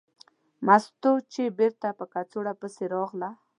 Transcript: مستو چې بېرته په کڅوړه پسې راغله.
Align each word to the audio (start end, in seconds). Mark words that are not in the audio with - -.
مستو 0.65 1.11
چې 1.33 1.43
بېرته 1.59 1.87
په 1.97 2.05
کڅوړه 2.13 2.53
پسې 2.59 2.83
راغله. 2.93 3.29